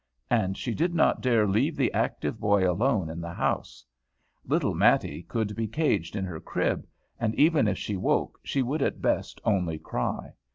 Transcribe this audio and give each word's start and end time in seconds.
And 0.31 0.57
she 0.57 0.73
did 0.73 0.95
not 0.95 1.21
dare 1.21 1.45
leave 1.45 1.75
the 1.75 1.93
active 1.93 2.39
boy 2.39 2.67
alone 2.67 3.07
in 3.07 3.21
the 3.21 3.35
house. 3.35 3.85
Little 4.43 4.73
Matty 4.73 5.21
could 5.21 5.55
be 5.55 5.67
caged 5.67 6.15
in 6.15 6.25
her 6.25 6.39
crib, 6.39 6.87
and, 7.19 7.35
even 7.35 7.67
if 7.67 7.77
she 7.77 7.97
woke, 7.97 8.39
she 8.41 8.63
would 8.63 8.81
at 8.81 8.99
best 8.99 9.39
only 9.45 9.77
cry. 9.77 10.33